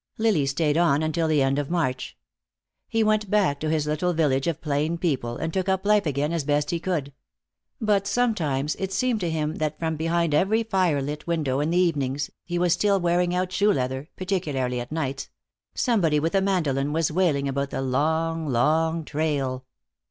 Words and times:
Lily 0.17 0.47
stayed 0.47 0.79
on 0.79 1.03
until 1.03 1.27
the 1.27 1.43
end 1.43 1.59
of 1.59 1.69
March. 1.69 2.17
He 2.87 3.03
went 3.03 3.29
back 3.29 3.59
to 3.59 3.69
his 3.69 3.85
little 3.85 4.13
village 4.13 4.47
of 4.47 4.59
plain 4.59 4.97
people, 4.97 5.37
and 5.37 5.53
took 5.53 5.69
up 5.69 5.85
life 5.85 6.07
again 6.07 6.33
as 6.33 6.43
best 6.43 6.71
he 6.71 6.79
could. 6.79 7.13
But 7.79 8.07
sometimes 8.07 8.73
it 8.79 8.91
seemed 8.91 9.19
to 9.19 9.29
him 9.29 9.57
that 9.57 9.77
from 9.77 9.97
behind 9.97 10.33
every 10.33 10.63
fire 10.63 11.03
lit 11.03 11.27
window 11.27 11.59
in 11.59 11.69
the 11.69 11.77
evenings 11.77 12.31
he 12.43 12.57
was 12.57 12.73
still 12.73 12.99
wearing 12.99 13.35
out 13.35 13.51
shoe 13.51 13.71
leather, 13.71 14.09
particularly 14.15 14.79
at 14.79 14.91
nights 14.91 15.29
somebody 15.75 16.19
with 16.19 16.33
a 16.33 16.41
mandolin 16.41 16.93
was 16.93 17.11
wailing 17.11 17.47
about 17.47 17.69
the 17.69 17.83
long, 17.83 18.47
long 18.47 19.05
trail. 19.05 19.65